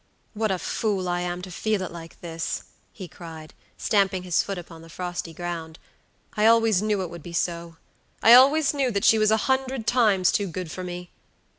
"What 0.33 0.49
a 0.49 0.57
fool 0.57 1.07
I 1.07 1.21
am 1.21 1.43
to 1.43 1.51
feel 1.51 1.83
it 1.83 1.91
like 1.91 2.21
this!" 2.21 2.63
he 2.91 3.07
cried, 3.07 3.53
stamping 3.77 4.23
his 4.23 4.41
foot 4.41 4.57
upon 4.57 4.81
the 4.81 4.89
frosty 4.89 5.31
ground. 5.31 5.77
"I 6.35 6.47
always 6.47 6.81
knew 6.81 7.03
it 7.03 7.09
would 7.11 7.21
be 7.21 7.33
so; 7.33 7.75
I 8.23 8.33
always 8.33 8.73
knew 8.73 8.89
that 8.89 9.05
she 9.05 9.19
was 9.19 9.29
a 9.29 9.37
hundred 9.45 9.85
times 9.85 10.31
too 10.31 10.47
good 10.47 10.71
for 10.71 10.83
me. 10.83 11.11